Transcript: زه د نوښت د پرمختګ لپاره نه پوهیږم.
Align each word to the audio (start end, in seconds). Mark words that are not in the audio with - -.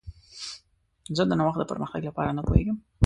زه 1.15 1.23
د 1.27 1.31
نوښت 1.39 1.59
د 1.59 1.63
پرمختګ 1.71 2.01
لپاره 2.09 2.35
نه 2.37 2.41
پوهیږم. 2.47 2.77